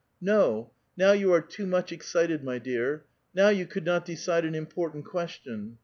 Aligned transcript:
'^ 0.01 0.03
No! 0.19 0.71
now 0.97 1.11
you 1.11 1.31
are 1.31 1.43
too 1.43 1.67
much 1.67 1.91
excited, 1.91 2.43
my 2.43 2.57
dear. 2.57 3.05
Now 3.35 3.49
you 3.49 3.67
could 3.67 3.85
not 3.85 4.03
decide 4.03 4.45
an 4.45 4.55
important 4.55 5.05
question. 5.05 5.77